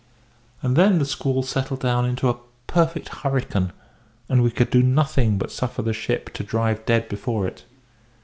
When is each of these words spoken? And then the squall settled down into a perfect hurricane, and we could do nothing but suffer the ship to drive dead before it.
And 0.63 0.75
then 0.75 0.97
the 0.97 1.05
squall 1.05 1.43
settled 1.43 1.79
down 1.81 2.05
into 2.05 2.27
a 2.27 2.39
perfect 2.65 3.09
hurricane, 3.21 3.71
and 4.29 4.41
we 4.41 4.49
could 4.49 4.71
do 4.71 4.81
nothing 4.81 5.37
but 5.37 5.51
suffer 5.51 5.83
the 5.83 5.93
ship 5.93 6.33
to 6.33 6.43
drive 6.43 6.87
dead 6.87 7.07
before 7.07 7.45
it. 7.45 7.65